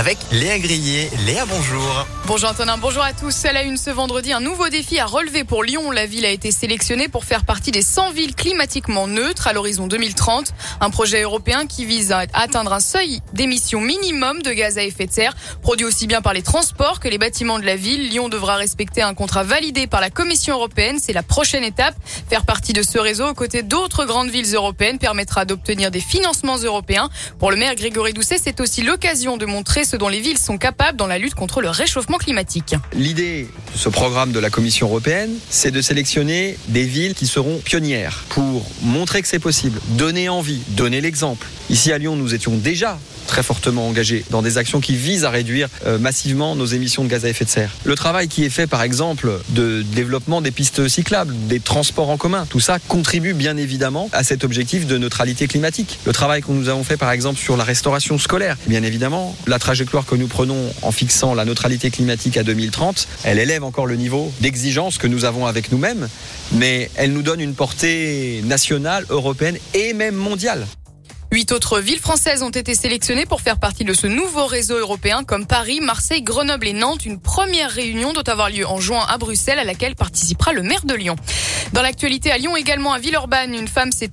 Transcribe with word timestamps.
avec 0.00 0.16
Léa 0.32 0.58
Grillet. 0.58 1.10
Léa, 1.26 1.44
bonjour. 1.44 2.06
Bonjour 2.24 2.48
Antonin, 2.48 2.78
bonjour 2.78 3.02
à 3.02 3.12
tous. 3.12 3.44
Elle 3.44 3.58
a 3.58 3.62
une 3.62 3.76
ce 3.76 3.90
vendredi 3.90 4.32
un 4.32 4.40
nouveau 4.40 4.70
défi 4.70 4.98
à 4.98 5.04
relever 5.04 5.44
pour 5.44 5.62
Lyon. 5.62 5.90
La 5.90 6.06
ville 6.06 6.24
a 6.24 6.30
été 6.30 6.52
sélectionnée 6.52 7.08
pour 7.08 7.26
faire 7.26 7.44
partie 7.44 7.70
des 7.70 7.82
100 7.82 8.12
villes 8.12 8.34
climatiquement 8.34 9.06
neutres 9.06 9.46
à 9.46 9.52
l'horizon 9.52 9.88
2030. 9.88 10.54
Un 10.80 10.88
projet 10.88 11.20
européen 11.20 11.66
qui 11.66 11.84
vise 11.84 12.12
à 12.12 12.24
atteindre 12.32 12.72
un 12.72 12.80
seuil 12.80 13.20
d'émissions 13.34 13.82
minimum 13.82 14.40
de 14.40 14.52
gaz 14.52 14.78
à 14.78 14.84
effet 14.84 15.04
de 15.04 15.12
serre, 15.12 15.36
produit 15.60 15.84
aussi 15.84 16.06
bien 16.06 16.22
par 16.22 16.32
les 16.32 16.42
transports 16.42 16.98
que 16.98 17.08
les 17.08 17.18
bâtiments 17.18 17.58
de 17.58 17.66
la 17.66 17.76
ville. 17.76 18.08
Lyon 18.08 18.30
devra 18.30 18.56
respecter 18.56 19.02
un 19.02 19.12
contrat 19.12 19.42
validé 19.42 19.86
par 19.86 20.00
la 20.00 20.08
Commission 20.08 20.54
européenne. 20.54 20.98
C'est 20.98 21.12
la 21.12 21.22
prochaine 21.22 21.64
étape. 21.64 21.94
Faire 22.30 22.46
partie 22.46 22.72
de 22.72 22.82
ce 22.82 22.98
réseau 22.98 23.28
aux 23.28 23.34
côtés 23.34 23.62
d'autres 23.62 24.06
grandes 24.06 24.30
villes 24.30 24.54
européennes 24.54 24.98
permettra 24.98 25.44
d'obtenir 25.44 25.90
des 25.90 26.00
financements 26.00 26.56
européens. 26.56 27.10
Pour 27.38 27.50
le 27.50 27.58
maire 27.58 27.74
Grégory 27.74 28.14
Doucet, 28.14 28.38
c'est 28.42 28.60
aussi 28.60 28.80
l'occasion 28.80 29.36
de 29.36 29.44
montrer 29.44 29.84
ce 29.90 29.96
dont 29.96 30.08
les 30.08 30.20
villes 30.20 30.38
sont 30.38 30.56
capables 30.56 30.96
dans 30.96 31.08
la 31.08 31.18
lutte 31.18 31.34
contre 31.34 31.60
le 31.60 31.68
réchauffement 31.68 32.18
climatique. 32.18 32.76
L'idée 32.92 33.48
de 33.74 33.78
ce 33.78 33.88
programme 33.88 34.30
de 34.30 34.38
la 34.38 34.48
Commission 34.48 34.86
européenne, 34.86 35.32
c'est 35.48 35.72
de 35.72 35.82
sélectionner 35.82 36.56
des 36.68 36.84
villes 36.84 37.14
qui 37.14 37.26
seront 37.26 37.58
pionnières 37.58 38.24
pour 38.28 38.70
montrer 38.82 39.20
que 39.20 39.26
c'est 39.26 39.40
possible, 39.40 39.80
donner 39.88 40.28
envie, 40.28 40.60
donner 40.68 41.00
l'exemple. 41.00 41.48
Ici 41.70 41.90
à 41.90 41.98
Lyon, 41.98 42.14
nous 42.14 42.34
étions 42.34 42.56
déjà 42.56 43.00
très 43.30 43.42
fortement 43.44 43.86
engagés 43.86 44.24
dans 44.30 44.42
des 44.42 44.58
actions 44.58 44.80
qui 44.80 44.96
visent 44.96 45.24
à 45.24 45.30
réduire 45.30 45.68
euh, 45.86 45.98
massivement 45.98 46.56
nos 46.56 46.66
émissions 46.66 47.04
de 47.04 47.08
gaz 47.08 47.24
à 47.24 47.28
effet 47.28 47.44
de 47.44 47.50
serre. 47.50 47.70
Le 47.84 47.94
travail 47.94 48.26
qui 48.26 48.44
est 48.44 48.50
fait 48.50 48.66
par 48.66 48.82
exemple 48.82 49.30
de 49.50 49.82
développement 49.82 50.40
des 50.40 50.50
pistes 50.50 50.88
cyclables, 50.88 51.32
des 51.46 51.60
transports 51.60 52.10
en 52.10 52.16
commun, 52.16 52.44
tout 52.50 52.58
ça 52.58 52.78
contribue 52.80 53.32
bien 53.32 53.56
évidemment 53.56 54.10
à 54.12 54.24
cet 54.24 54.42
objectif 54.42 54.86
de 54.86 54.98
neutralité 54.98 55.46
climatique. 55.46 56.00
Le 56.04 56.12
travail 56.12 56.42
que 56.42 56.50
nous 56.50 56.68
avons 56.68 56.82
fait 56.82 56.96
par 56.96 57.12
exemple 57.12 57.38
sur 57.38 57.56
la 57.56 57.62
restauration 57.62 58.18
scolaire, 58.18 58.56
bien 58.66 58.82
évidemment, 58.82 59.36
la 59.46 59.60
trajectoire 59.60 60.04
que 60.06 60.16
nous 60.16 60.26
prenons 60.26 60.72
en 60.82 60.90
fixant 60.90 61.34
la 61.34 61.44
neutralité 61.44 61.90
climatique 61.90 62.36
à 62.36 62.42
2030, 62.42 63.06
elle 63.22 63.38
élève 63.38 63.62
encore 63.62 63.86
le 63.86 63.94
niveau 63.94 64.32
d'exigence 64.40 64.98
que 64.98 65.06
nous 65.06 65.24
avons 65.24 65.46
avec 65.46 65.70
nous-mêmes, 65.70 66.08
mais 66.52 66.90
elle 66.96 67.12
nous 67.12 67.22
donne 67.22 67.40
une 67.40 67.54
portée 67.54 68.42
nationale, 68.44 69.06
européenne 69.08 69.56
et 69.74 69.92
même 69.94 70.16
mondiale. 70.16 70.66
Huit 71.32 71.52
autres 71.52 71.78
villes 71.78 72.00
françaises 72.00 72.42
ont 72.42 72.50
été 72.50 72.74
sélectionnées 72.74 73.24
pour 73.24 73.40
faire 73.40 73.60
partie 73.60 73.84
de 73.84 73.92
ce 73.92 74.08
nouveau 74.08 74.46
réseau 74.46 74.76
européen 74.76 75.22
comme 75.22 75.46
Paris, 75.46 75.80
Marseille, 75.80 76.22
Grenoble 76.22 76.66
et 76.66 76.72
Nantes. 76.72 77.06
Une 77.06 77.20
première 77.20 77.70
réunion 77.70 78.12
doit 78.12 78.28
avoir 78.28 78.50
lieu 78.50 78.66
en 78.66 78.80
juin 78.80 79.06
à 79.08 79.16
Bruxelles 79.16 79.60
à 79.60 79.64
laquelle 79.64 79.94
participera 79.94 80.52
le 80.52 80.62
maire 80.62 80.84
de 80.84 80.94
Lyon. 80.94 81.14
Dans 81.72 81.82
l'actualité 81.82 82.32
à 82.32 82.38
Lyon 82.38 82.56
également 82.56 82.92
à 82.92 82.98
Villeurbanne, 82.98 83.54
une 83.54 83.68
femme 83.68 83.92
s'est 83.92 84.10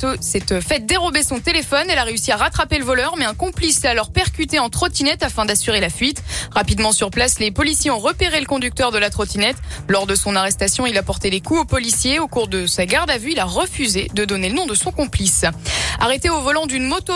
faite 0.62 0.86
dérober 0.86 1.24
son 1.24 1.40
téléphone. 1.40 1.88
Elle 1.90 1.98
a 1.98 2.04
réussi 2.04 2.32
à 2.32 2.38
rattraper 2.38 2.78
le 2.78 2.86
voleur 2.86 3.16
mais 3.18 3.26
un 3.26 3.34
complice 3.34 3.80
s'est 3.80 3.88
alors 3.88 4.12
percuté 4.12 4.59
en 4.59 4.70
trottinette 4.70 5.24
afin 5.24 5.46
d'assurer 5.46 5.80
la 5.80 5.90
fuite. 5.90 6.22
Rapidement 6.52 6.92
sur 6.92 7.09
place, 7.09 7.40
les 7.40 7.50
policiers 7.50 7.90
ont 7.90 7.98
repéré 7.98 8.40
le 8.40 8.46
conducteur 8.46 8.92
de 8.92 9.00
la 9.00 9.09
trottinette. 9.09 9.58
Lors 9.88 10.06
de 10.06 10.14
son 10.14 10.36
arrestation, 10.36 10.86
il 10.86 10.96
a 11.00 11.04
porté 11.04 11.31
les 11.31 11.42
coups 11.42 11.62
aux 11.62 11.66
policiers. 11.66 12.20
Au 12.20 12.28
cours 12.28 12.48
de 12.48 12.68
sa 12.68 12.86
garde 12.86 13.09
à 13.09 13.18
vue, 13.18 13.31
il 13.31 13.40
a 13.40 13.46
refusé 13.46 14.12
de 14.14 14.24
donner 14.24 14.50
le 14.50 14.56
nom 14.56 14.68
de 14.68 14.76
son 14.76 14.92
complice. 14.92 15.46
Arrêté 16.00 16.30
au 16.30 16.42
volant 16.42 16.68
d'une 16.68 16.86
moto 16.86 17.06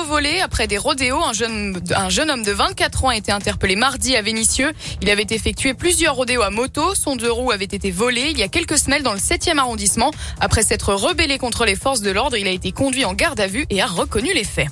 après 0.41 0.67
des 0.67 0.77
rodéos, 0.77 1.23
un 1.23 1.33
jeune, 1.33 1.81
un 1.95 2.09
jeune 2.09 2.29
homme 2.29 2.43
de 2.43 2.51
24 2.51 3.05
ans 3.05 3.09
a 3.09 3.15
été 3.15 3.31
interpellé 3.31 3.75
mardi 3.75 4.15
à 4.15 4.21
Vénissieux. 4.21 4.71
Il 5.01 5.09
avait 5.09 5.27
effectué 5.29 5.73
plusieurs 5.73 6.15
rodéos 6.15 6.41
à 6.41 6.49
moto. 6.49 6.95
Son 6.95 7.15
deux 7.15 7.31
roues 7.31 7.51
avait 7.51 7.65
été 7.65 7.91
volé 7.91 8.29
il 8.31 8.37
y 8.37 8.43
a 8.43 8.47
quelques 8.47 8.77
semaines 8.77 9.03
dans 9.03 9.13
le 9.13 9.19
7e 9.19 9.57
arrondissement. 9.57 10.11
Après 10.39 10.63
s'être 10.63 10.93
rebellé 10.93 11.37
contre 11.37 11.65
les 11.65 11.75
forces 11.75 12.01
de 12.01 12.11
l'ordre, 12.11 12.37
il 12.37 12.47
a 12.47 12.51
été 12.51 12.71
conduit 12.71 13.05
en 13.05 13.13
garde 13.13 13.39
à 13.39 13.47
vue 13.47 13.65
et 13.69 13.81
a 13.81 13.87
reconnu 13.87 14.33
les 14.33 14.43
faits. 14.43 14.67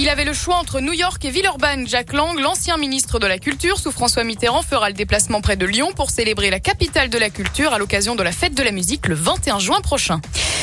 Il 0.00 0.08
avait 0.08 0.24
le 0.24 0.32
choix 0.32 0.56
entre 0.56 0.80
New 0.80 0.94
York 0.94 1.22
et 1.26 1.30
Villeurbanne. 1.30 1.86
Jacques 1.86 2.14
Lang, 2.14 2.40
l'ancien 2.40 2.78
ministre 2.78 3.18
de 3.18 3.26
la 3.26 3.38
Culture 3.38 3.78
sous 3.78 3.92
François 3.92 4.24
Mitterrand, 4.24 4.62
fera 4.62 4.88
le 4.88 4.94
déplacement 4.94 5.42
près 5.42 5.56
de 5.56 5.66
Lyon 5.66 5.92
pour 5.94 6.08
célébrer 6.08 6.48
la 6.48 6.58
capitale 6.58 7.10
de 7.10 7.18
la 7.18 7.28
culture 7.28 7.74
à 7.74 7.78
l'occasion 7.78 8.14
de 8.14 8.22
la 8.22 8.32
fête 8.32 8.54
de 8.54 8.62
la 8.62 8.70
musique 8.70 9.08
le 9.08 9.14
21 9.14 9.58
juin 9.58 9.82
prochain. 9.82 10.22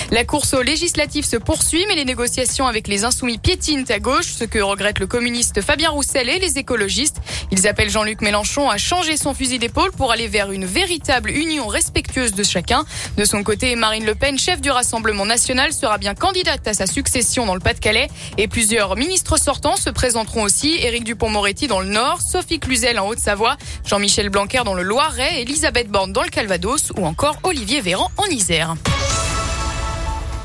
La 0.10 0.24
course 0.24 0.54
aux 0.54 0.64
législatives 0.64 1.26
se 1.26 1.36
poursuit, 1.36 1.86
mais 1.88 1.96
les 1.96 2.06
négociations 2.06 2.66
avec 2.66 2.88
les 2.88 3.04
insoumis 3.04 3.38
piétinent 3.38 3.84
à 3.90 4.00
gauche, 4.00 4.28
ce 4.28 4.44
que 4.44 4.58
regrette 4.58 5.00
le 5.00 5.06
communiste 5.06 5.62
Fabien 5.62 5.90
Roussel 5.92 6.30
et 6.30 6.40
les 6.40 6.58
écologistes. 6.58 7.18
Ils 7.52 7.68
appellent 7.68 7.90
Jean-Luc 7.90 8.22
Mélenchon 8.22 8.70
à 8.70 8.78
changer 8.78 9.18
son 9.18 9.36
fusil 9.36 9.60
d'épaule 9.60 9.92
pour 9.92 10.12
aller 10.12 10.28
vers 10.28 10.52
une 10.52 10.66
véritable 10.66 11.30
union 11.30 11.68
respectueuse 11.68 12.34
de 12.34 12.44
chacun. 12.44 12.86
De 13.18 13.26
son 13.26 13.44
côté, 13.44 13.76
Marine 13.76 14.06
Le 14.06 14.16
Pen, 14.16 14.40
chef 14.40 14.62
du 14.62 14.72
Rassemblement 14.72 15.26
national, 15.26 15.74
sera 15.74 16.00
bien 16.00 16.16
candidate 16.16 16.68
à 16.68 16.74
sa 16.74 16.88
succession 16.88 17.46
dans 17.46 17.54
le 17.54 17.60
Pas-de-Calais 17.60 18.08
et 18.38 18.48
plusieurs 18.48 18.96
sortants 19.36 19.76
se 19.76 19.90
présenteront 19.90 20.44
aussi. 20.44 20.78
Éric 20.82 21.04
Dupont-Moretti 21.04 21.68
dans 21.68 21.82
le 21.82 21.88
Nord, 21.88 22.22
Sophie 22.22 22.60
Cluzel 22.60 22.98
en 23.00 23.08
Haute-Savoie, 23.08 23.58
Jean-Michel 23.86 24.30
Blanquer 24.30 24.62
dans 24.64 24.76
le 24.76 24.84
Loiret, 24.84 25.42
Elisabeth 25.42 25.90
Borne 25.90 26.14
dans 26.14 26.24
le 26.24 26.30
Calvados 26.30 26.94
ou 26.98 27.06
encore 27.06 27.38
Olivier 27.44 27.82
Véran 27.82 28.10
en 28.18 28.28
Isère. 28.28 28.76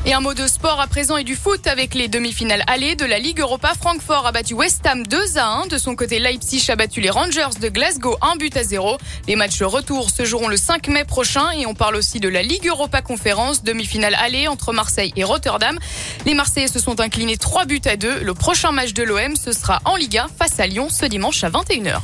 Et 0.05 0.15
un 0.15 0.21
mot 0.21 0.35
de 0.35 0.49
sport 0.49 0.81
à 0.81 0.89
présent 0.89 1.17
et 1.17 1.23
du 1.23 1.37
foot 1.37 1.65
avec 1.69 1.95
les 1.95 2.09
demi-finales 2.09 2.65
allées 2.67 2.97
de 2.97 3.05
la 3.05 3.21
Ligue 3.21 3.39
Europa. 3.39 3.73
Francfort 3.81 4.27
a 4.27 4.33
battu 4.33 4.53
West 4.53 4.85
Ham 4.85 5.07
2 5.07 5.39
à 5.39 5.47
1. 5.47 5.67
De 5.69 5.79
son 5.79 5.95
côté, 5.95 6.19
Leipzig 6.19 6.65
a 6.71 6.75
battu 6.75 7.01
les 7.01 7.09
Rangers 7.09 7.61
de 7.61 7.69
Glasgow 7.69 8.17
1 8.21 8.35
but 8.35 8.57
à 8.57 8.65
0. 8.65 8.99
Les 9.29 9.37
matchs 9.37 9.63
retour 9.63 10.11
se 10.11 10.25
joueront 10.25 10.49
le 10.49 10.57
5 10.57 10.89
mai 10.89 11.05
prochain 11.05 11.53
et 11.53 11.67
on 11.67 11.75
parle 11.75 11.95
aussi 11.95 12.19
de 12.19 12.29
la 12.29 12.43
Ligue 12.43 12.67
Europa 12.67 13.01
Conférence, 13.01 13.63
demi-finale 13.63 14.17
allée 14.17 14.49
entre 14.49 14.73
Marseille 14.73 15.13
et 15.15 15.23
Rotterdam. 15.23 15.79
Les 16.27 16.35
Marseillais 16.35 16.67
se 16.67 16.81
sont 16.81 16.99
inclinés 16.99 17.37
3 17.37 17.67
buts 17.67 17.81
à 17.85 17.95
2. 17.95 18.23
Le 18.23 18.35
prochain 18.35 18.73
match 18.73 18.95
de 18.95 19.05
l'OM, 19.05 19.37
ce 19.37 19.53
sera 19.53 19.79
en 19.85 19.95
Liga 19.95 20.27
face 20.37 20.59
à 20.59 20.67
Lyon 20.67 20.89
ce 20.91 21.07
dimanche 21.07 21.45
à 21.45 21.51
21h. 21.51 22.01